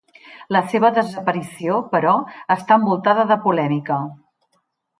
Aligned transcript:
La 0.55 0.61
seva 0.71 0.89
desaparició, 0.95 1.77
però, 1.93 2.15
està 2.57 2.79
envoltada 2.81 3.29
de 3.33 3.41
polèmica. 3.47 4.03